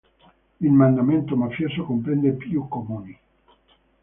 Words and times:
Il 0.61 0.71
mandamento 0.73 1.35
mafioso 1.37 1.83
comprende 1.85 2.31
più 2.31 2.67
comuni. 2.67 3.15